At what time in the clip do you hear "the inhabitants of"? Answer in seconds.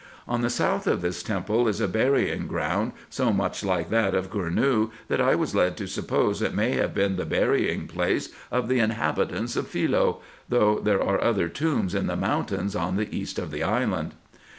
8.67-9.67